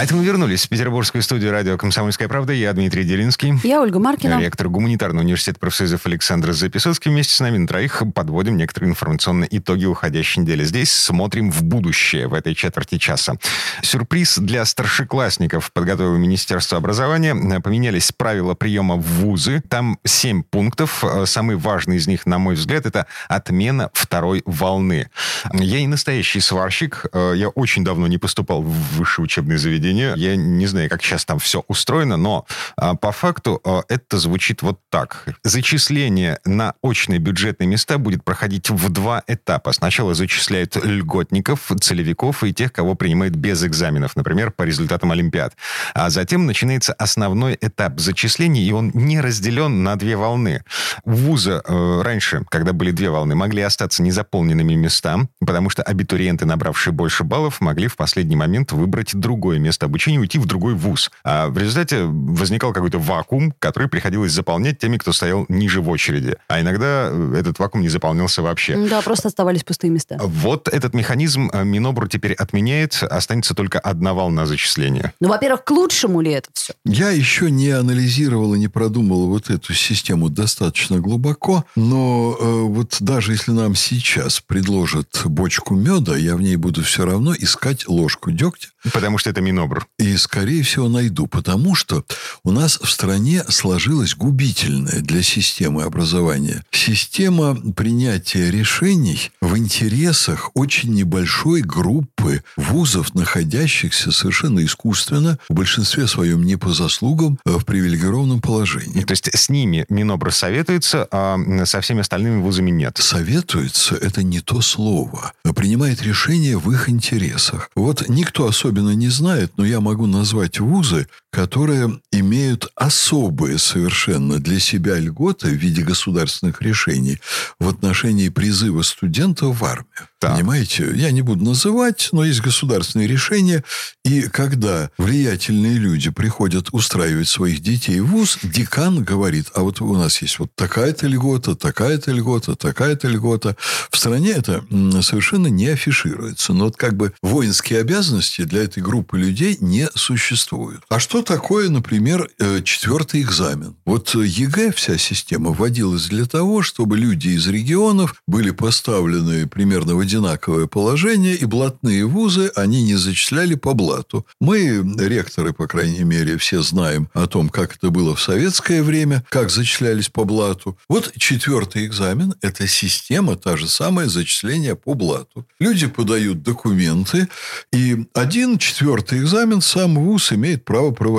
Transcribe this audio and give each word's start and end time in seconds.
А 0.00 0.04
это 0.04 0.16
мы 0.16 0.24
вернулись 0.24 0.64
в 0.64 0.68
петербургскую 0.70 1.20
студию 1.20 1.50
радио 1.50 1.76
«Комсомольская 1.76 2.26
правда». 2.26 2.54
Я 2.54 2.72
Дмитрий 2.72 3.04
Делинский. 3.04 3.52
Я 3.62 3.82
Ольга 3.82 3.98
Маркина. 3.98 4.40
Ректор 4.40 4.70
гуманитарного 4.70 5.22
университета 5.22 5.60
профсоюзов 5.60 6.06
Александр 6.06 6.52
Записоцкий. 6.54 7.10
Вместе 7.10 7.34
с 7.34 7.40
нами 7.40 7.58
на 7.58 7.68
троих 7.68 8.02
подводим 8.14 8.56
некоторые 8.56 8.92
информационные 8.92 9.54
итоги 9.58 9.84
уходящей 9.84 10.40
недели. 10.40 10.64
Здесь 10.64 10.90
смотрим 10.90 11.52
в 11.52 11.62
будущее 11.64 12.28
в 12.28 12.32
этой 12.32 12.54
четверти 12.54 12.96
часа. 12.96 13.34
Сюрприз 13.82 14.38
для 14.38 14.64
старшеклассников 14.64 15.70
подготовило 15.70 16.16
Министерство 16.16 16.78
образования. 16.78 17.60
Поменялись 17.60 18.10
правила 18.10 18.54
приема 18.54 18.96
в 18.96 19.02
вузы. 19.02 19.62
Там 19.68 19.98
семь 20.06 20.42
пунктов. 20.44 21.04
Самый 21.26 21.56
важный 21.56 21.98
из 21.98 22.06
них, 22.06 22.24
на 22.24 22.38
мой 22.38 22.54
взгляд, 22.54 22.86
это 22.86 23.06
отмена 23.28 23.90
второй 23.92 24.44
волны. 24.46 25.10
Я 25.52 25.80
не 25.82 25.88
настоящий 25.88 26.40
сварщик. 26.40 27.04
Я 27.12 27.50
очень 27.50 27.84
давно 27.84 28.06
не 28.06 28.16
поступал 28.16 28.62
в 28.62 28.96
высшее 28.96 29.24
учебное 29.24 29.58
заведение 29.58 29.89
заведения. 29.90 30.14
Я 30.16 30.36
не 30.36 30.66
знаю, 30.66 30.88
как 30.88 31.02
сейчас 31.02 31.24
там 31.24 31.38
все 31.38 31.64
устроено, 31.68 32.16
но 32.16 32.46
а, 32.76 32.94
по 32.94 33.12
факту 33.12 33.60
а, 33.64 33.82
это 33.88 34.18
звучит 34.18 34.62
вот 34.62 34.80
так. 34.90 35.26
Зачисление 35.44 36.38
на 36.44 36.74
очные 36.82 37.18
бюджетные 37.18 37.66
места 37.66 37.98
будет 37.98 38.24
проходить 38.24 38.70
в 38.70 38.88
два 38.88 39.22
этапа. 39.26 39.72
Сначала 39.72 40.14
зачисляют 40.14 40.76
льготников, 40.76 41.70
целевиков 41.80 42.44
и 42.44 42.52
тех, 42.52 42.72
кого 42.72 42.94
принимают 42.94 43.34
без 43.34 43.64
экзаменов, 43.64 44.16
например, 44.16 44.50
по 44.50 44.62
результатам 44.62 45.12
Олимпиад. 45.12 45.54
А 45.94 46.10
затем 46.10 46.46
начинается 46.46 46.92
основной 46.92 47.56
этап 47.60 48.00
зачисления, 48.00 48.62
и 48.62 48.72
он 48.72 48.90
не 48.94 49.20
разделен 49.20 49.82
на 49.82 49.96
две 49.96 50.16
волны. 50.16 50.62
Вузы 51.04 51.62
э, 51.64 52.02
раньше, 52.02 52.44
когда 52.48 52.72
были 52.72 52.90
две 52.90 53.10
волны, 53.10 53.34
могли 53.34 53.62
остаться 53.62 54.02
незаполненными 54.02 54.74
места, 54.74 55.28
потому 55.40 55.70
что 55.70 55.82
абитуриенты, 55.82 56.46
набравшие 56.46 56.92
больше 56.92 57.24
баллов, 57.24 57.60
могли 57.60 57.88
в 57.88 57.96
последний 57.96 58.36
момент 58.36 58.72
выбрать 58.72 59.14
другое 59.14 59.58
место 59.58 59.79
место 59.80 59.86
обучения 59.86 60.18
уйти 60.18 60.38
в 60.38 60.46
другой 60.46 60.74
вуз. 60.74 61.10
А 61.24 61.48
в 61.48 61.58
результате 61.58 62.04
возникал 62.04 62.72
какой-то 62.72 62.98
вакуум, 62.98 63.54
который 63.58 63.88
приходилось 63.88 64.32
заполнять 64.32 64.78
теми, 64.78 64.98
кто 64.98 65.12
стоял 65.12 65.46
ниже 65.48 65.80
в 65.80 65.88
очереди. 65.88 66.36
А 66.48 66.60
иногда 66.60 67.08
э, 67.10 67.34
этот 67.38 67.58
вакуум 67.58 67.82
не 67.82 67.88
заполнялся 67.88 68.42
вообще. 68.42 68.76
Да, 68.88 69.00
просто 69.02 69.28
оставались 69.28 69.64
пустые 69.64 69.90
места. 69.90 70.18
Вот 70.20 70.68
этот 70.68 70.94
механизм 70.94 71.50
э, 71.52 71.64
Минобр 71.64 72.08
теперь 72.08 72.34
отменяет. 72.34 73.02
Останется 73.02 73.54
только 73.54 73.78
одна 73.78 74.12
волна 74.12 74.46
зачисления. 74.46 75.12
Ну, 75.20 75.28
во-первых, 75.28 75.64
к 75.64 75.70
лучшему 75.70 76.20
ли 76.20 76.32
это 76.32 76.50
все? 76.52 76.74
Я 76.84 77.10
еще 77.10 77.50
не 77.50 77.70
анализировал 77.70 78.54
и 78.54 78.58
не 78.58 78.68
продумал 78.68 79.26
вот 79.26 79.50
эту 79.50 79.74
систему 79.74 80.28
достаточно 80.28 80.98
глубоко, 80.98 81.64
но 81.76 82.36
э, 82.38 82.44
вот 82.44 82.96
даже 83.00 83.32
если 83.32 83.52
нам 83.52 83.74
сейчас 83.74 84.40
предложат 84.40 85.22
бочку 85.24 85.74
меда, 85.74 86.16
я 86.16 86.36
в 86.36 86.40
ней 86.40 86.56
буду 86.56 86.82
все 86.82 87.04
равно 87.06 87.34
искать 87.34 87.88
ложку 87.88 88.30
дегтя. 88.30 88.68
Потому 88.92 89.18
что 89.18 89.28
это 89.30 89.40
Минобр 89.40 89.59
Минобр. 89.60 89.86
И, 89.98 90.16
скорее 90.16 90.62
всего, 90.62 90.88
найду, 90.88 91.26
потому 91.26 91.74
что 91.74 92.04
у 92.44 92.50
нас 92.50 92.78
в 92.82 92.90
стране 92.90 93.44
сложилась 93.48 94.14
губительная 94.14 95.00
для 95.00 95.22
системы 95.22 95.82
образования 95.82 96.64
система 96.80 97.54
принятия 97.72 98.50
решений 98.50 99.30
в 99.40 99.56
интересах 99.56 100.50
очень 100.54 100.94
небольшой 100.94 101.60
группы 101.60 102.42
вузов, 102.56 103.14
находящихся 103.14 104.12
совершенно 104.12 104.64
искусственно, 104.64 105.38
в 105.48 105.54
большинстве 105.54 106.06
своем 106.06 106.42
не 106.44 106.56
по 106.56 106.72
заслугам, 106.72 107.38
а 107.44 107.58
в 107.58 107.64
привилегированном 107.64 108.40
положении. 108.40 109.02
То 109.04 109.12
есть 109.12 109.28
с 109.34 109.48
ними 109.50 109.84
Минобр 109.88 110.32
советуется, 110.32 111.06
а 111.10 111.38
со 111.64 111.80
всеми 111.80 112.00
остальными 112.00 112.40
вузами 112.40 112.70
нет? 112.70 112.98
Советуется– 112.98 113.94
это 114.00 114.22
не 114.22 114.40
то 114.40 114.60
слово. 114.60 115.32
Принимает 115.54 116.02
решение 116.02 116.58
в 116.58 116.70
их 116.72 116.88
интересах. 116.88 117.70
Вот 117.74 118.08
никто 118.08 118.46
особенно 118.46 118.94
не 118.94 119.08
знает, 119.08 119.49
знает, 119.50 119.58
но 119.58 119.64
я 119.64 119.80
могу 119.80 120.06
назвать 120.06 120.60
вузы, 120.60 121.06
которые 121.30 122.00
имеют 122.12 122.70
особые 122.74 123.58
совершенно 123.58 124.38
для 124.38 124.58
себя 124.58 124.98
льготы 124.98 125.48
в 125.48 125.54
виде 125.54 125.82
государственных 125.82 126.60
решений 126.60 127.20
в 127.58 127.68
отношении 127.68 128.28
призыва 128.28 128.82
студентов 128.82 129.60
в 129.60 129.64
армию. 129.64 130.08
Так. 130.18 130.36
Понимаете? 130.36 130.92
Я 130.94 131.12
не 131.12 131.22
буду 131.22 131.44
называть, 131.44 132.10
но 132.12 132.24
есть 132.24 132.42
государственные 132.42 133.08
решения. 133.08 133.64
И 134.04 134.22
когда 134.22 134.90
влиятельные 134.98 135.78
люди 135.78 136.10
приходят 136.10 136.68
устраивать 136.72 137.28
своих 137.28 137.60
детей 137.60 138.00
в 138.00 138.08
ВУЗ, 138.08 138.38
декан 138.42 139.02
говорит, 139.02 139.46
а 139.54 139.62
вот 139.62 139.80
у 139.80 139.96
нас 139.96 140.20
есть 140.20 140.38
вот 140.38 140.54
такая-то 140.54 141.06
льгота, 141.06 141.54
такая-то 141.54 142.12
льгота, 142.12 142.54
такая-то 142.54 143.08
льгота. 143.08 143.56
В 143.90 143.96
стране 143.96 144.32
это 144.32 144.62
совершенно 145.00 145.46
не 145.46 145.68
афишируется. 145.68 146.52
Но 146.52 146.64
вот 146.66 146.76
как 146.76 146.96
бы 146.96 147.14
воинские 147.22 147.80
обязанности 147.80 148.42
для 148.42 148.64
этой 148.64 148.82
группы 148.82 149.18
людей 149.18 149.56
не 149.60 149.88
существуют. 149.94 150.82
А 150.90 150.98
что 150.98 151.19
такое, 151.22 151.68
например, 151.68 152.30
э, 152.38 152.62
четвертый 152.62 153.22
экзамен? 153.22 153.76
Вот 153.84 154.14
ЕГЭ, 154.14 154.72
вся 154.72 154.98
система 154.98 155.50
вводилась 155.50 156.06
для 156.06 156.24
того, 156.24 156.62
чтобы 156.62 156.96
люди 156.98 157.28
из 157.28 157.46
регионов 157.46 158.22
были 158.26 158.50
поставлены 158.50 159.46
примерно 159.46 159.94
в 159.94 160.00
одинаковое 160.00 160.66
положение, 160.66 161.34
и 161.34 161.44
блатные 161.44 162.04
вузы 162.06 162.50
они 162.56 162.82
не 162.82 162.96
зачисляли 162.96 163.54
по 163.54 163.74
блату. 163.74 164.26
Мы, 164.40 164.82
ректоры, 164.98 165.52
по 165.52 165.66
крайней 165.66 166.04
мере, 166.04 166.36
все 166.38 166.62
знаем 166.62 167.08
о 167.14 167.26
том, 167.26 167.48
как 167.48 167.76
это 167.76 167.90
было 167.90 168.14
в 168.14 168.20
советское 168.20 168.82
время, 168.82 169.24
как 169.28 169.50
зачислялись 169.50 170.08
по 170.08 170.24
блату. 170.24 170.78
Вот 170.88 171.12
четвертый 171.16 171.86
экзамен– 171.86 172.34
это 172.42 172.66
система, 172.66 173.36
та 173.36 173.56
же 173.56 173.68
самая, 173.68 174.08
зачисления 174.08 174.74
по 174.74 174.94
блату. 174.94 175.46
Люди 175.58 175.86
подают 175.86 176.42
документы, 176.42 177.28
и 177.72 178.06
один 178.14 178.58
четвертый 178.58 179.20
экзамен 179.20 179.60
сам 179.60 179.96
вуз 179.96 180.32
имеет 180.32 180.64
право 180.64 180.90
проводить. 180.90 181.09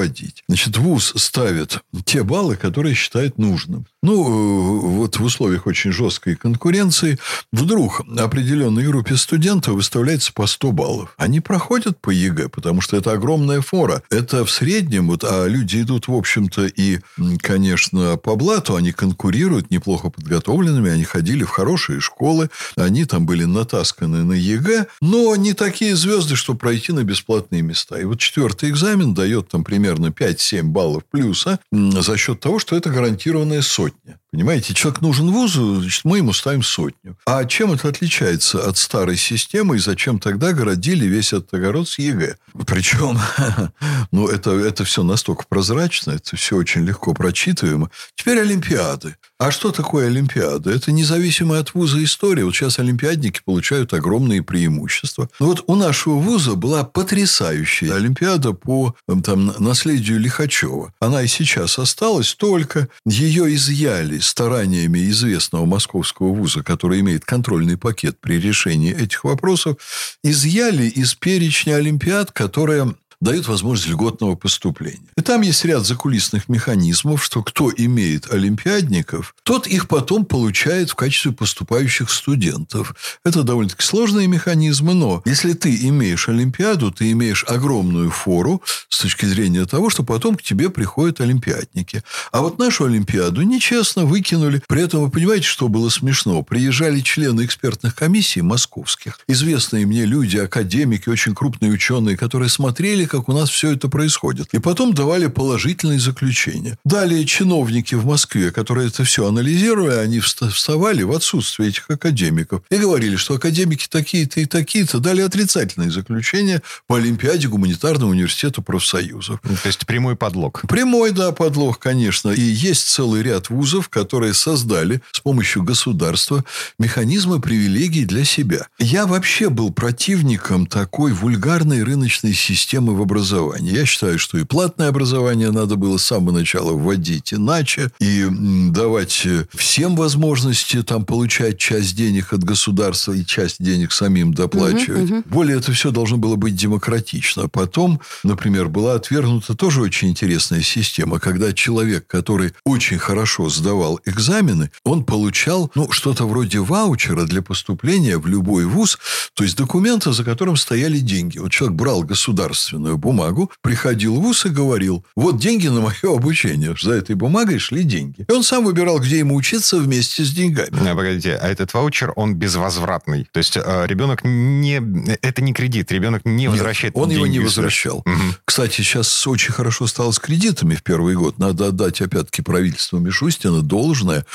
Значит, 0.48 0.78
вуз 0.78 1.14
ставит 1.16 1.82
те 2.06 2.24
баллы, 2.24 2.56
которые 2.56 2.96
считает 2.96 3.38
нужным. 3.38 3.86
Ну, 4.04 4.24
э, 4.24 4.80
вот 4.98 5.18
в 5.18 5.24
условиях 5.24 5.68
очень 5.68 5.92
жесткой 5.92 6.36
конкуренции 6.36 7.20
вдруг 7.52 8.02
определенной 8.18 8.84
группе 8.88 9.16
студентов 9.16 9.76
выставляется 9.76 10.34
по 10.34 10.48
100 10.48 10.72
баллов. 10.72 11.14
Они 11.18 11.40
проходят 11.40 12.00
по 12.02 12.10
ЕГЭ, 12.10 12.50
потому 12.50 12.82
что 12.82 12.98
это 12.98 13.12
огромная 13.12 13.62
фора. 13.62 14.02
Это 14.10 14.44
в 14.44 14.50
среднем, 14.50 15.08
вот, 15.08 15.24
а 15.24 15.46
люди 15.46 15.82
идут, 15.82 16.08
в 16.08 16.16
общем-то, 16.16 16.66
и, 16.66 17.00
конечно, 17.42 18.18
по 18.18 18.36
блату, 18.36 18.76
они 18.76 18.92
конкурируют 18.92 19.70
неплохо 19.70 20.10
подготовленными, 20.10 20.90
они 20.90 21.04
ходили 21.04 21.44
в 21.44 21.50
хорошие 21.50 22.00
школы, 22.00 22.50
они 22.76 23.06
там 23.06 23.28
были 23.28 23.44
натасканы 23.44 24.24
на 24.24 24.34
ЕГЭ, 24.34 24.88
но 25.02 25.36
не 25.36 25.54
такие 25.54 25.96
звезды, 25.96 26.36
чтобы 26.36 26.58
пройти 26.58 26.92
на 26.92 27.04
бесплатные 27.04 27.62
места. 27.62 28.00
И 28.00 28.06
вот 28.06 28.20
четвертый 28.20 28.72
экзамен 28.72 29.14
дает 29.14 29.50
там 29.50 29.64
примерно 29.64 30.08
5-7 30.08 30.64
баллов 30.64 31.04
плюса 31.06 31.60
за 31.72 32.18
счет 32.18 32.40
того, 32.40 32.58
что 32.58 32.76
это 32.76 32.90
гарантированная 32.90 33.62
сотня 33.62 33.91
сотня. 33.92 34.20
Понимаете, 34.32 34.74
человек 34.74 35.02
нужен 35.02 35.32
вузу, 35.32 35.82
значит, 35.82 36.06
мы 36.06 36.18
ему 36.18 36.34
ставим 36.34 36.64
сотню. 36.64 37.18
А 37.26 37.44
чем 37.46 37.74
это 37.74 37.90
отличается 37.90 38.66
от 38.66 38.78
старой 38.78 39.18
системы, 39.18 39.76
и 39.76 39.80
зачем 39.80 40.20
тогда 40.20 40.54
городили 40.54 41.06
весь 41.06 41.34
этот 41.34 41.54
огород 41.54 41.90
с 41.90 42.00
ЕГЭ? 42.00 42.38
Причем, 42.66 43.20
ну, 44.12 44.28
это, 44.28 44.52
это 44.52 44.86
все 44.86 45.04
настолько 45.04 45.44
прозрачно, 45.48 46.12
это 46.12 46.36
все 46.36 46.56
очень 46.56 46.86
легко 46.86 47.14
прочитываемо. 47.14 47.90
Теперь 48.16 48.40
Олимпиады. 48.40 49.16
А 49.38 49.52
что 49.52 49.72
такое 49.72 50.08
Олимпиада? 50.08 50.72
Это 50.72 50.92
независимая 50.92 51.62
от 51.62 51.74
вуза 51.74 52.04
история. 52.04 52.46
Вот 52.46 52.56
сейчас 52.56 52.80
олимпиадники 52.80 53.42
получают 53.44 53.94
огромные 53.94 54.44
преимущества. 54.44 55.30
Но 55.40 55.48
вот 55.48 55.64
у 55.68 55.76
нашего 55.76 56.16
вуза 56.20 56.56
была 56.56 56.84
потрясающая 56.84 57.96
Олимпиада 57.96 58.54
по 58.54 58.96
там, 59.24 59.54
наследию 59.60 60.20
Лихачева. 60.20 60.94
Она 61.00 61.24
и 61.24 61.28
сейчас 61.28 61.80
осталась, 61.80 62.34
только 62.36 62.88
ее 63.06 63.54
изъяли 63.82 64.20
стараниями 64.20 65.10
известного 65.10 65.66
московского 65.66 66.34
вуза, 66.34 66.64
который 66.64 67.00
имеет 67.00 67.26
контрольный 67.26 67.78
пакет 67.78 68.20
при 68.20 68.40
решении 68.40 68.94
этих 68.94 69.24
вопросов, 69.24 69.78
изъяли 70.24 70.84
из 70.84 71.16
перечня 71.16 71.76
Олимпиад, 71.76 72.32
которые 72.32 72.94
дают 73.22 73.48
возможность 73.48 73.90
льготного 73.90 74.36
поступления. 74.36 75.08
И 75.16 75.22
там 75.22 75.42
есть 75.42 75.64
ряд 75.64 75.86
закулисных 75.86 76.50
механизмов, 76.50 77.24
что 77.24 77.44
кто 77.44 77.72
имеет 77.76 78.32
олимпиадников, 78.34 79.36
тот 79.44 79.68
их 79.68 79.88
потом 79.88 80.26
получает 80.26 80.90
в 80.90 80.96
качестве 80.96 81.32
поступающих 81.32 82.10
студентов. 82.10 82.96
Это 83.24 83.44
довольно-таки 83.44 83.84
сложные 83.84 84.28
механизмы, 84.28 84.94
но 84.94 85.22
если 85.26 85.54
ты 85.54 85.76
имеешь 85.88 86.28
олимпиаду, 86.28 86.92
ты 86.92 87.12
имеешь 87.12 87.46
огромную 87.48 88.10
фору 88.10 88.62
с 88.90 89.00
точки 89.00 89.26
зрения 89.26 89.66
того, 89.66 89.90
что 89.90 90.04
потом 90.04 90.36
к 90.36 90.42
тебе 90.42 90.70
приходят 90.70 91.22
олимпиадники. 91.22 92.04
А 92.32 92.42
вот 92.42 92.58
нашу 92.60 92.86
Олимпиаду 92.86 93.42
нечестно 93.44 94.06
выкинули. 94.06 94.62
При 94.68 94.82
этом, 94.82 95.02
вы 95.02 95.10
понимаете, 95.10 95.46
что 95.46 95.68
было 95.68 95.90
смешно? 95.90 96.42
Приезжали 96.44 97.00
члены 97.02 97.46
экспертных 97.46 97.96
комиссий 97.96 98.42
московских, 98.42 99.20
известные 99.28 99.86
мне 99.86 100.06
люди, 100.06 100.38
академики, 100.38 101.10
очень 101.10 101.36
крупные 101.36 101.72
ученые, 101.72 102.18
которые 102.18 102.50
смотрели, 102.50 103.06
как 103.12 103.28
у 103.28 103.34
нас 103.34 103.50
все 103.50 103.74
это 103.74 103.90
происходит. 103.90 104.48
И 104.54 104.60
потом 104.60 104.94
давали 104.94 105.28
положительные 105.28 106.00
заключения. 106.00 106.78
Далее 106.86 107.26
чиновники 107.26 107.94
в 107.94 108.06
Москве, 108.06 108.52
которые 108.52 108.88
это 108.88 109.04
все 109.04 109.28
анализировали, 109.28 109.96
они 109.96 110.22
вставали 110.22 111.04
в 111.04 111.12
отсутствие 111.12 111.70
этих 111.70 111.90
академиков 111.90 112.62
и 112.70 112.78
говорили, 112.78 113.18
что 113.18 113.34
академики 113.34 113.88
такие-то 113.90 114.40
и 114.40 114.46
такие-то 114.46 115.00
дали 115.00 115.22
отрицательные 115.22 115.92
заключения 115.92 116.62
по 116.88 116.96
Олимпиаде 116.96 117.50
Гуманитарного 117.50 118.12
университета 118.12 118.62
профсоюзов. 118.62 119.42
Ну, 119.44 119.56
то 119.62 119.68
есть 119.68 119.86
прямой 119.86 120.16
подлог. 120.16 120.62
Прямой, 120.70 121.12
да, 121.12 121.34
подлог, 121.34 121.80
конечно. 121.80 122.30
И 122.30 122.42
есть 122.42 122.88
целый 122.88 123.24
ряд 123.24 123.50
вузов, 123.50 123.90
которые 123.90 124.34
создали 124.34 125.02
с 125.12 125.20
помощью 125.20 125.64
государства 125.64 126.46
механизмы 126.80 127.42
привилегий 127.42 128.06
для 128.06 128.24
себя. 128.24 128.68
Я 128.80 129.06
вообще 129.06 129.50
был 129.50 129.74
противником 129.74 130.66
такой 130.66 131.12
вульгарной 131.12 131.84
рыночной 131.84 132.34
системы 132.34 133.01
в 133.02 133.04
образовании. 133.04 133.74
Я 133.74 133.86
считаю, 133.86 134.20
что 134.20 134.38
и 134.38 134.44
платное 134.44 134.88
образование 134.88 135.52
надо 135.52 135.76
было 135.76 135.98
с 135.98 136.04
самого 136.04 136.32
начала 136.32 136.72
вводить 136.72 137.34
иначе, 137.34 137.92
и 138.00 138.28
давать 138.70 139.28
всем 139.56 139.96
возможности 139.96 140.84
там 140.84 141.04
получать 141.04 141.58
часть 141.58 141.96
денег 141.96 142.32
от 142.34 142.44
государства 142.44 143.14
и 143.14 143.26
часть 143.26 143.58
денег 143.60 143.92
самим 143.92 144.34
доплачивать. 144.34 145.10
Угу, 145.10 145.20
угу. 145.20 145.24
Более 145.26 145.58
это 145.58 145.72
все 145.72 145.92
должно 145.92 146.18
было 146.18 146.36
быть 146.36 146.56
демократично. 146.56 147.50
Потом, 147.50 148.00
например, 148.24 148.70
была 148.70 148.96
отвергнута 148.96 149.56
тоже 149.56 149.82
очень 149.82 150.10
интересная 150.10 150.62
система, 150.62 151.20
когда 151.20 151.54
человек, 151.54 152.06
который 152.08 152.54
очень 152.64 153.00
хорошо 153.00 153.50
сдавал 153.50 154.00
экзамены, 154.06 154.72
он 154.84 155.04
получал 155.04 155.72
ну, 155.74 155.92
что-то 155.92 156.28
вроде 156.28 156.60
ваучера 156.60 157.26
для 157.26 157.42
поступления 157.42 158.18
в 158.18 158.28
любой 158.28 158.66
вуз, 158.66 159.00
то 159.34 159.44
есть 159.44 159.58
документа, 159.58 160.14
за 160.14 160.24
которым 160.24 160.56
стояли 160.56 161.00
деньги. 161.00 161.40
Вот 161.40 161.52
человек 161.52 161.78
брал 161.78 162.04
государственную 162.04 162.91
бумагу, 162.98 163.52
приходил 163.62 164.16
в 164.16 164.22
вуз 164.22 164.46
и 164.46 164.50
говорил, 164.50 165.06
вот 165.16 165.40
деньги 165.40 165.68
на 165.68 165.82
мое 165.82 166.16
обучение. 166.16 166.76
За 166.80 166.94
этой 166.94 167.16
бумагой 167.16 167.60
шли 167.60 167.84
деньги. 167.84 168.26
И 168.28 168.32
он 168.32 168.44
сам 168.44 168.66
выбирал, 168.66 169.00
где 169.00 169.20
ему 169.20 169.36
учиться 169.36 169.78
вместе 169.78 170.24
с 170.24 170.32
деньгами. 170.32 170.90
А, 170.90 170.96
погодите, 170.96 171.36
а 171.36 171.48
этот 171.48 171.74
ваучер, 171.74 172.14
он 172.16 172.36
безвозвратный? 172.36 173.28
То 173.32 173.38
есть 173.38 173.58
э, 173.58 173.86
ребенок 173.88 174.24
не... 174.24 174.82
Это 175.22 175.42
не 175.42 175.54
кредит, 175.54 175.92
ребенок 175.92 176.26
не 176.26 176.48
возвращает 176.48 176.96
Нет, 176.96 177.04
он 177.04 177.10
деньги 177.10 177.24
его 177.24 177.28
не 177.28 177.40
возвращал. 177.40 178.00
Угу. 178.00 178.36
Кстати, 178.46 178.78
сейчас 178.82 179.28
очень 179.28 179.52
хорошо 179.52 179.88
стало 179.88 180.12
с 180.12 180.20
кредитами 180.20 180.76
в 180.76 180.84
первый 180.84 181.16
год. 181.16 181.38
Надо 181.38 181.68
отдать, 181.68 182.02
опять-таки, 182.02 182.42
правительству 182.42 183.00
Мишустина 183.00 183.62
должное. 183.62 184.26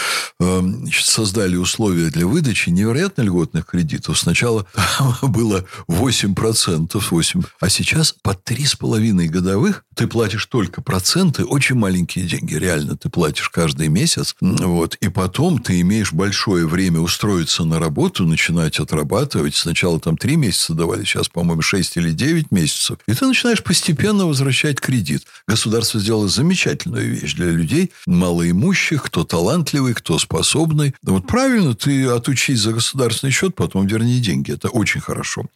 Эм, 0.40 0.86
создали 0.92 1.56
условия 1.56 2.10
для 2.10 2.26
выдачи 2.26 2.70
невероятно 2.70 3.22
льготных 3.22 3.66
кредитов. 3.66 4.18
Сначала 4.18 4.66
было 5.22 5.64
8%, 5.88 7.02
8, 7.10 7.42
а 7.60 7.68
сейчас 7.68 8.12
по 8.46 8.52
3,5 8.52 9.26
годовых 9.26 9.84
ты 9.94 10.06
платишь 10.06 10.44
только 10.46 10.82
проценты, 10.82 11.44
очень 11.44 11.74
маленькие 11.74 12.26
деньги, 12.26 12.54
реально 12.54 12.96
ты 12.96 13.08
платишь 13.08 13.48
каждый 13.48 13.88
месяц. 13.88 14.36
Вот, 14.40 14.94
и 14.96 15.08
потом 15.08 15.58
ты 15.58 15.80
имеешь 15.80 16.12
большое 16.12 16.66
время 16.66 17.00
устроиться 17.00 17.64
на 17.64 17.78
работу, 17.78 18.26
начинать 18.26 18.78
отрабатывать. 18.78 19.54
Сначала 19.54 19.98
там 19.98 20.18
3 20.18 20.36
месяца 20.36 20.74
давали, 20.74 21.04
сейчас, 21.04 21.28
по-моему, 21.28 21.62
6 21.62 21.96
или 21.96 22.10
9 22.12 22.50
месяцев. 22.50 22.98
И 23.08 23.14
ты 23.14 23.26
начинаешь 23.26 23.62
постепенно 23.62 24.26
возвращать 24.26 24.80
кредит. 24.80 25.22
Государство 25.48 25.98
сделало 25.98 26.28
замечательную 26.28 27.18
вещь 27.18 27.34
для 27.34 27.50
людей, 27.50 27.90
малоимущих, 28.06 29.02
кто 29.02 29.24
талантливый, 29.24 29.94
кто 29.94 30.18
способный. 30.18 30.94
Вот 31.02 31.26
правильно, 31.26 31.74
ты 31.74 32.06
отучись 32.06 32.60
за 32.60 32.72
государственный 32.72 33.32
счет, 33.32 33.54
потом 33.54 33.86
верни 33.86 34.20
деньги. 34.20 34.52
Это 34.52 34.68
очень 34.68 35.00
хорошо. 35.00 35.46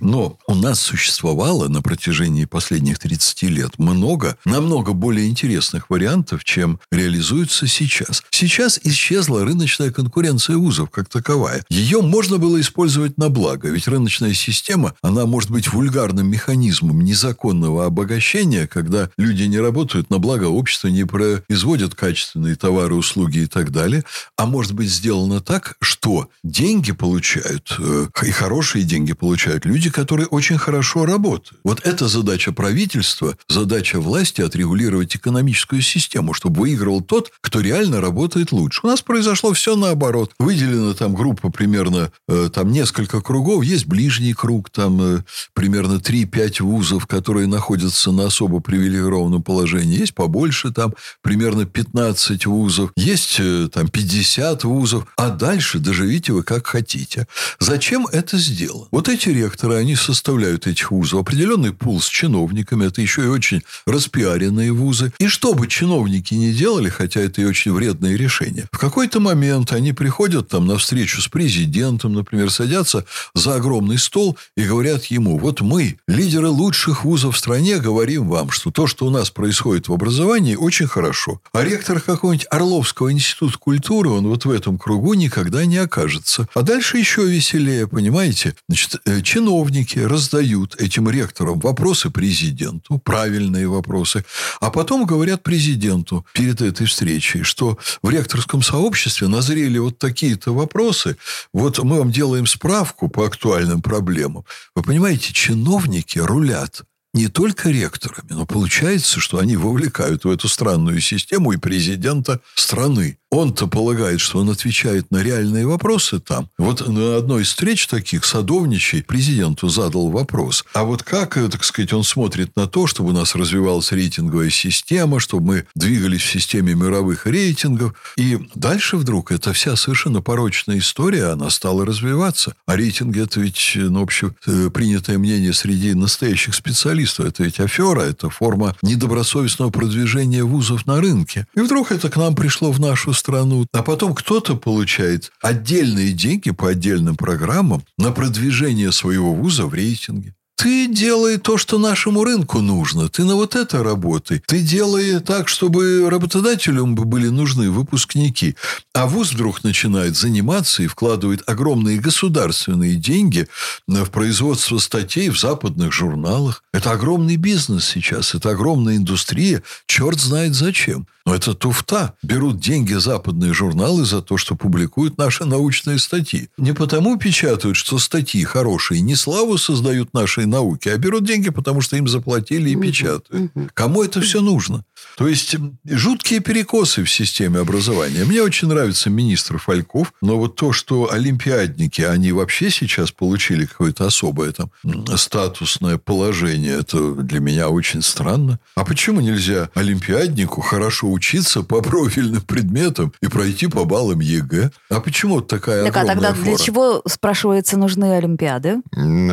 Но 0.00 0.38
у 0.46 0.54
нас 0.54 0.80
существовало 0.80 1.68
на 1.68 1.82
протяжении 1.82 2.39
последних 2.46 2.98
30 2.98 3.42
лет 3.42 3.78
много, 3.78 4.36
намного 4.44 4.92
более 4.92 5.28
интересных 5.28 5.90
вариантов, 5.90 6.44
чем 6.44 6.80
реализуются 6.90 7.66
сейчас. 7.66 8.22
Сейчас 8.30 8.78
исчезла 8.82 9.44
рыночная 9.44 9.90
конкуренция 9.90 10.56
вузов 10.56 10.90
как 10.90 11.08
таковая. 11.08 11.64
Ее 11.68 12.02
можно 12.02 12.38
было 12.38 12.60
использовать 12.60 13.18
на 13.18 13.28
благо, 13.28 13.68
ведь 13.68 13.88
рыночная 13.88 14.34
система, 14.34 14.94
она 15.02 15.26
может 15.26 15.50
быть 15.50 15.72
вульгарным 15.72 16.28
механизмом 16.28 17.00
незаконного 17.00 17.86
обогащения, 17.86 18.66
когда 18.66 19.10
люди 19.16 19.44
не 19.44 19.58
работают 19.58 20.10
на 20.10 20.18
благо 20.18 20.44
общества, 20.44 20.88
не 20.88 21.04
производят 21.04 21.94
качественные 21.94 22.56
товары, 22.56 22.94
услуги 22.94 23.38
и 23.38 23.46
так 23.46 23.70
далее, 23.70 24.04
а 24.36 24.46
может 24.46 24.72
быть 24.72 24.90
сделано 24.90 25.40
так, 25.40 25.76
что 25.80 26.28
деньги 26.44 26.92
получают, 26.92 27.74
э, 27.78 28.06
и 28.22 28.30
хорошие 28.30 28.84
деньги 28.84 29.12
получают 29.12 29.64
люди, 29.64 29.90
которые 29.90 30.26
очень 30.26 30.58
хорошо 30.58 31.04
работают. 31.04 31.60
Вот 31.64 31.80
это 31.86 32.08
задача 32.20 32.52
правительства, 32.52 33.36
задача 33.48 33.98
власти 33.98 34.42
отрегулировать 34.42 35.16
экономическую 35.16 35.80
систему, 35.80 36.34
чтобы 36.34 36.60
выигрывал 36.60 37.00
тот, 37.00 37.32
кто 37.40 37.60
реально 37.60 38.02
работает 38.02 38.52
лучше. 38.52 38.80
У 38.82 38.88
нас 38.88 39.00
произошло 39.00 39.54
все 39.54 39.74
наоборот. 39.74 40.32
Выделена 40.38 40.92
там 40.92 41.14
группа 41.14 41.50
примерно, 41.50 42.12
э, 42.28 42.50
там 42.52 42.72
несколько 42.72 43.22
кругов, 43.22 43.64
есть 43.64 43.86
ближний 43.86 44.34
круг, 44.34 44.68
там 44.68 45.00
э, 45.00 45.22
примерно 45.54 45.94
3-5 45.94 46.62
вузов, 46.62 47.06
которые 47.06 47.46
находятся 47.46 48.12
на 48.12 48.26
особо 48.26 48.60
привилегированном 48.60 49.42
положении, 49.42 49.98
есть 49.98 50.14
побольше, 50.14 50.72
там 50.72 50.92
примерно 51.22 51.64
15 51.64 52.44
вузов, 52.44 52.92
есть 52.96 53.36
э, 53.38 53.68
там 53.72 53.88
50 53.88 54.64
вузов, 54.64 55.06
а 55.16 55.30
дальше 55.30 55.78
доживите 55.78 56.34
вы 56.34 56.42
как 56.42 56.66
хотите. 56.66 57.26
Зачем 57.58 58.06
это 58.06 58.36
сделано? 58.36 58.88
Вот 58.90 59.08
эти 59.08 59.30
ректоры, 59.30 59.76
они 59.76 59.96
составляют 59.96 60.66
этих 60.66 60.90
вузов 60.90 61.20
определенный 61.20 61.72
пул 61.72 61.98
чиновниками, 62.10 62.86
это 62.86 63.00
еще 63.00 63.24
и 63.24 63.28
очень 63.28 63.62
распиаренные 63.86 64.72
вузы. 64.72 65.12
И 65.18 65.28
что 65.28 65.54
бы 65.54 65.66
чиновники 65.66 66.34
не 66.34 66.52
делали, 66.52 66.88
хотя 66.88 67.20
это 67.20 67.40
и 67.40 67.44
очень 67.44 67.72
вредное 67.72 68.16
решение, 68.16 68.66
в 68.72 68.78
какой-то 68.78 69.20
момент 69.20 69.72
они 69.72 69.92
приходят 69.92 70.48
там 70.48 70.66
на 70.66 70.78
встречу 70.78 71.20
с 71.20 71.28
президентом, 71.28 72.12
например, 72.14 72.50
садятся 72.50 73.04
за 73.34 73.56
огромный 73.56 73.98
стол 73.98 74.36
и 74.56 74.64
говорят 74.64 75.04
ему, 75.06 75.38
вот 75.38 75.60
мы, 75.60 75.98
лидеры 76.06 76.48
лучших 76.48 77.04
вузов 77.04 77.36
в 77.36 77.38
стране, 77.38 77.78
говорим 77.78 78.28
вам, 78.28 78.50
что 78.50 78.70
то, 78.70 78.86
что 78.86 79.06
у 79.06 79.10
нас 79.10 79.30
происходит 79.30 79.88
в 79.88 79.92
образовании, 79.92 80.56
очень 80.56 80.86
хорошо. 80.86 81.40
А 81.52 81.64
ректор 81.64 82.00
какого-нибудь 82.00 82.46
Орловского 82.50 83.12
института 83.12 83.58
культуры, 83.58 84.10
он 84.10 84.26
вот 84.28 84.44
в 84.44 84.50
этом 84.50 84.78
кругу 84.78 85.14
никогда 85.14 85.64
не 85.64 85.78
окажется. 85.78 86.48
А 86.54 86.62
дальше 86.62 86.98
еще 86.98 87.26
веселее, 87.26 87.86
понимаете? 87.86 88.54
Значит, 88.68 88.96
э, 89.04 89.20
чиновники 89.22 89.98
раздают 89.98 90.76
этим 90.80 91.08
ректорам 91.08 91.60
вопросы 92.00 92.10
президенту, 92.10 92.98
правильные 92.98 93.68
вопросы, 93.68 94.24
а 94.60 94.70
потом 94.70 95.06
говорят 95.06 95.42
президенту 95.42 96.24
перед 96.34 96.60
этой 96.60 96.86
встречей, 96.86 97.42
что 97.42 97.78
в 98.02 98.10
ректорском 98.10 98.62
сообществе 98.62 99.28
назрели 99.28 99.78
вот 99.78 99.98
такие-то 99.98 100.52
вопросы, 100.52 101.16
вот 101.52 101.78
мы 101.82 101.98
вам 101.98 102.10
делаем 102.10 102.46
справку 102.46 103.08
по 103.08 103.24
актуальным 103.26 103.82
проблемам. 103.82 104.44
Вы 104.74 104.82
понимаете, 104.82 105.32
чиновники 105.32 106.18
рулят 106.18 106.82
не 107.12 107.28
только 107.28 107.70
ректорами, 107.70 108.30
но 108.30 108.46
получается, 108.46 109.20
что 109.20 109.38
они 109.38 109.56
вовлекают 109.56 110.24
в 110.24 110.30
эту 110.30 110.48
странную 110.48 111.00
систему 111.00 111.52
и 111.52 111.56
президента 111.56 112.40
страны. 112.54 113.18
Он-то 113.30 113.68
полагает, 113.68 114.20
что 114.20 114.40
он 114.40 114.50
отвечает 114.50 115.10
на 115.12 115.22
реальные 115.22 115.64
вопросы 115.64 116.18
там. 116.18 116.48
Вот 116.58 116.86
на 116.86 117.16
одной 117.16 117.42
из 117.42 117.48
встреч 117.48 117.86
таких 117.86 118.24
садовничий 118.24 119.04
президенту 119.04 119.68
задал 119.68 120.10
вопрос. 120.10 120.64
А 120.74 120.82
вот 120.82 121.04
как, 121.04 121.36
э, 121.36 121.48
так 121.48 121.62
сказать, 121.62 121.92
он 121.92 122.02
смотрит 122.02 122.56
на 122.56 122.66
то, 122.66 122.88
чтобы 122.88 123.10
у 123.10 123.12
нас 123.12 123.36
развивалась 123.36 123.92
рейтинговая 123.92 124.50
система, 124.50 125.20
чтобы 125.20 125.46
мы 125.46 125.66
двигались 125.76 126.22
в 126.22 126.30
системе 126.30 126.74
мировых 126.74 127.26
рейтингов. 127.26 127.94
И 128.16 128.38
дальше 128.56 128.96
вдруг 128.96 129.30
эта 129.30 129.52
вся 129.52 129.76
совершенно 129.76 130.20
порочная 130.20 130.78
история, 130.78 131.26
она 131.26 131.50
стала 131.50 131.86
развиваться. 131.86 132.54
А 132.66 132.74
рейтинги– 132.74 133.20
это 133.22 133.38
ведь, 133.38 133.74
э, 133.76 133.80
ну, 133.80 134.02
общепринятое 134.02 135.18
мнение 135.18 135.52
среди 135.52 135.94
настоящих 135.94 136.56
специалистов. 136.56 137.26
Это 137.26 137.44
ведь 137.44 137.60
афера, 137.60 138.00
это 138.00 138.28
форма 138.28 138.74
недобросовестного 138.82 139.70
продвижения 139.70 140.42
вузов 140.42 140.84
на 140.86 141.00
рынке. 141.00 141.46
И 141.54 141.60
вдруг 141.60 141.92
это 141.92 142.10
к 142.10 142.16
нам 142.16 142.34
пришло 142.34 142.72
в 142.72 142.80
нашу 142.80 143.14
страну. 143.20 143.66
А 143.72 143.82
потом 143.82 144.14
кто-то 144.14 144.56
получает 144.56 145.30
отдельные 145.40 146.12
деньги 146.12 146.50
по 146.50 146.68
отдельным 146.68 147.16
программам 147.16 147.84
на 147.98 148.10
продвижение 148.10 148.90
своего 148.90 149.32
вуза 149.32 149.66
в 149.66 149.74
рейтинге. 149.74 150.34
Ты 150.60 150.88
делай 150.88 151.38
то, 151.38 151.56
что 151.56 151.78
нашему 151.78 152.22
рынку 152.22 152.60
нужно. 152.60 153.08
Ты 153.08 153.24
на 153.24 153.34
вот 153.34 153.56
это 153.56 153.82
работай. 153.82 154.42
Ты 154.46 154.60
делай 154.60 155.18
так, 155.20 155.48
чтобы 155.48 156.10
работодателям 156.10 156.94
были 156.94 157.28
нужны 157.28 157.70
выпускники. 157.70 158.56
А 158.92 159.06
вуз 159.06 159.32
вдруг 159.32 159.64
начинает 159.64 160.18
заниматься 160.18 160.82
и 160.82 160.86
вкладывает 160.86 161.42
огромные 161.48 161.98
государственные 161.98 162.96
деньги 162.96 163.48
в 163.88 164.10
производство 164.10 164.76
статей 164.76 165.30
в 165.30 165.40
западных 165.40 165.94
журналах. 165.94 166.62
Это 166.74 166.90
огромный 166.90 167.36
бизнес 167.36 167.86
сейчас. 167.86 168.34
Это 168.34 168.50
огромная 168.50 168.98
индустрия. 168.98 169.62
Черт 169.86 170.20
знает 170.20 170.54
зачем. 170.54 171.06
Но 171.26 171.34
это 171.34 171.54
туфта. 171.54 172.14
Берут 172.22 172.60
деньги 172.60 172.94
западные 172.94 173.52
журналы 173.52 174.04
за 174.04 174.22
то, 174.22 174.36
что 174.36 174.56
публикуют 174.56 175.18
наши 175.18 175.44
научные 175.44 175.98
статьи. 175.98 176.48
Не 176.56 176.72
потому 176.72 177.18
печатают, 177.18 177.76
что 177.76 177.98
статьи 177.98 178.42
хорошие, 178.42 179.00
не 179.00 179.14
славу 179.14 179.58
создают 179.58 180.14
нашей 180.14 180.46
науки, 180.50 180.88
а 180.88 180.98
берут 180.98 181.24
деньги, 181.24 181.50
потому 181.50 181.80
что 181.80 181.96
им 181.96 182.08
заплатили 182.08 182.70
и 182.70 182.76
печатают. 182.76 183.52
Кому 183.74 184.02
это 184.02 184.20
все 184.20 184.40
нужно? 184.40 184.84
То 185.16 185.28
есть, 185.28 185.56
жуткие 185.84 186.40
перекосы 186.40 187.04
в 187.04 187.10
системе 187.10 187.60
образования. 187.60 188.24
Мне 188.24 188.42
очень 188.42 188.68
нравится 188.68 189.08
министр 189.08 189.58
Фальков, 189.58 190.12
но 190.20 190.36
вот 190.36 190.56
то, 190.56 190.72
что 190.72 191.10
олимпиадники, 191.12 192.02
они 192.02 192.32
вообще 192.32 192.70
сейчас 192.70 193.10
получили 193.10 193.64
какое-то 193.64 194.06
особое 194.06 194.52
там 194.52 194.70
статусное 195.16 195.98
положение, 195.98 196.78
это 196.80 197.14
для 197.14 197.40
меня 197.40 197.68
очень 197.68 198.02
странно. 198.02 198.58
А 198.74 198.84
почему 198.84 199.20
нельзя 199.20 199.70
олимпиаднику 199.74 200.60
хорошо 200.60 201.10
учиться 201.10 201.62
по 201.62 201.80
профильным 201.80 202.42
предметам 202.42 203.12
и 203.22 203.28
пройти 203.28 203.66
по 203.66 203.84
баллам 203.84 204.20
ЕГЭ? 204.20 204.70
А 204.90 205.00
почему 205.00 205.40
такая 205.40 205.84
так, 205.84 205.96
огромная 205.96 206.12
а 206.12 206.14
тогда 206.14 206.34
фора? 206.34 206.56
для 206.56 206.64
чего, 206.64 207.02
спрашивается, 207.06 207.76
нужны 207.76 208.16
Олимпиады? 208.16 208.78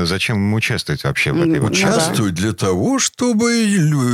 Зачем 0.05 0.37
им 0.37 0.53
участвовать 0.53 1.03
вообще 1.07 1.31
в 1.31 1.41
этой 1.41 1.59
вот 1.59 1.71
Участвовать 1.71 2.35
да. 2.35 2.41
для 2.41 2.53
того, 2.53 2.99
чтобы 2.99 3.47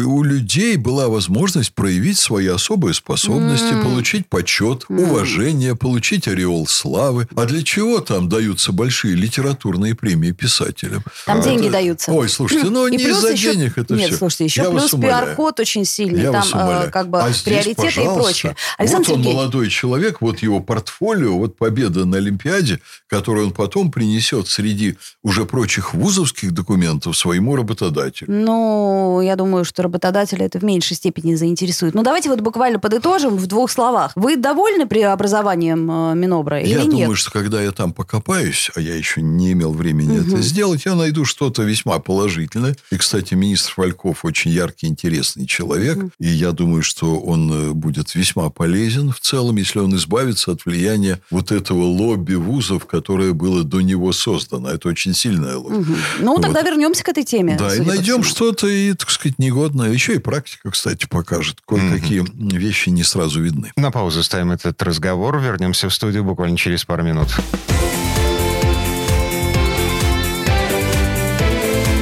у 0.05 0.23
людей 0.23 0.77
была 0.77 1.07
возможность 1.07 1.73
проявить 1.73 2.17
свои 2.17 2.47
особые 2.47 2.93
способности, 2.93 3.73
mm. 3.73 3.83
получить 3.83 4.27
почет, 4.27 4.85
mm. 4.89 5.03
уважение, 5.03 5.75
получить 5.75 6.27
ореол 6.27 6.67
славы. 6.67 7.27
А 7.35 7.45
для 7.45 7.63
чего 7.63 7.99
там 7.99 8.29
даются 8.29 8.71
большие 8.71 9.15
литературные 9.15 9.95
премии 9.95 10.31
писателям? 10.31 11.03
Там 11.25 11.39
а, 11.39 11.43
деньги 11.43 11.63
это... 11.63 11.73
даются. 11.73 12.11
Ой, 12.11 12.29
слушайте, 12.29 12.69
ну 12.69 12.87
не 12.87 12.97
из-за 12.97 13.31
еще... 13.31 13.53
денег 13.53 13.77
это 13.77 13.95
Нет, 13.95 14.09
все. 14.09 14.17
слушайте, 14.17 14.45
еще 14.45 14.61
Я 14.63 14.69
плюс 14.69 14.91
пиар-код 14.91 15.59
очень 15.59 15.85
сильный. 15.85 16.23
Я 16.23 16.31
там 16.31 16.47
э, 16.53 16.89
как 16.91 17.09
бы 17.09 17.21
а 17.21 17.29
здесь, 17.29 17.41
приоритеты 17.41 17.81
пожалуйста, 17.81 18.01
и 18.01 18.23
прочее. 18.23 18.55
Александр 18.77 19.07
вот 19.09 19.13
он 19.13 19.23
Сергеевич. 19.23 19.35
молодой 19.35 19.69
человек, 19.69 20.21
вот 20.21 20.39
его 20.39 20.59
портфолио, 20.59 21.37
вот 21.37 21.57
победа 21.57 22.05
на 22.05 22.17
Олимпиаде, 22.17 22.79
которую 23.07 23.47
он 23.47 23.53
потом 23.53 23.91
принесет 23.91 24.47
среди 24.47 24.97
уже 25.21 25.45
прочих 25.45 25.93
вузовских 25.93 26.51
документов 26.51 26.72
своему 27.13 27.55
работодателю. 27.55 28.31
Ну, 28.31 29.21
я 29.21 29.35
думаю, 29.35 29.65
что 29.65 29.83
работодателя 29.83 30.45
это 30.45 30.59
в 30.59 30.63
меньшей 30.63 30.95
степени 30.95 31.35
заинтересует. 31.35 31.93
Ну, 31.93 32.03
давайте 32.03 32.29
вот 32.29 32.41
буквально 32.41 32.79
подытожим 32.79 33.37
в 33.37 33.47
двух 33.47 33.71
словах. 33.71 34.11
Вы 34.15 34.37
довольны 34.37 34.85
преобразованием 34.87 35.89
э, 35.89 36.15
Минобра 36.15 36.59
или 36.59 36.69
я 36.69 36.83
нет? 36.83 36.85
Я 36.85 36.91
думаю, 36.91 37.15
что 37.15 37.31
когда 37.31 37.61
я 37.61 37.71
там 37.71 37.93
покопаюсь, 37.93 38.71
а 38.75 38.81
я 38.81 38.95
еще 38.95 39.21
не 39.21 39.53
имел 39.53 39.73
времени 39.73 40.19
угу. 40.19 40.27
это 40.27 40.41
сделать, 40.41 40.85
я 40.85 40.95
найду 40.95 41.25
что-то 41.25 41.63
весьма 41.63 41.99
положительное. 41.99 42.75
И, 42.91 42.97
кстати, 42.97 43.33
министр 43.33 43.73
Фальков 43.73 44.25
очень 44.25 44.51
яркий, 44.51 44.87
интересный 44.87 45.45
человек. 45.45 45.97
Угу. 45.97 46.11
И 46.19 46.27
я 46.27 46.51
думаю, 46.51 46.83
что 46.83 47.19
он 47.19 47.51
э, 47.51 47.71
будет 47.73 48.15
весьма 48.15 48.49
полезен 48.49 49.11
в 49.11 49.19
целом, 49.19 49.57
если 49.57 49.79
он 49.79 49.95
избавится 49.95 50.51
от 50.51 50.65
влияния 50.65 51.19
вот 51.29 51.51
этого 51.51 51.83
лобби 51.83 52.35
вузов, 52.35 52.85
которое 52.85 53.33
было 53.33 53.63
до 53.63 53.81
него 53.81 54.11
создано. 54.13 54.69
Это 54.69 54.89
очень 54.89 55.13
сильное 55.13 55.57
лобби. 55.57 55.75
Угу. 55.75 55.95
Ну, 56.19 56.33
вот. 56.33 56.41
тогда 56.41 56.62
вернемся 56.63 57.03
к 57.03 57.09
этой 57.09 57.23
теме. 57.23 57.55
Да, 57.57 57.75
и 57.75 57.79
найдем 57.79 58.23
что-то, 58.23 58.67
и, 58.67 58.93
так 58.93 59.09
сказать, 59.09 59.39
негодное. 59.39 59.91
Еще 59.91 60.15
и 60.15 60.19
практика, 60.19 60.71
кстати, 60.71 61.05
покажет. 61.05 61.59
Кое-какие 61.67 62.19
угу. 62.19 62.31
вещи 62.33 62.89
не 62.89 63.03
сразу 63.03 63.41
видны. 63.41 63.71
На 63.75 63.91
паузу 63.91 64.23
ставим 64.23 64.51
этот 64.51 64.81
разговор. 64.81 65.39
Вернемся 65.39 65.89
в 65.89 65.93
студию 65.93 66.23
буквально 66.23 66.57
через 66.57 66.85
пару 66.85 67.03
минут. 67.03 67.27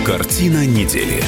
Картина 0.05 0.65
недели. 0.65 1.23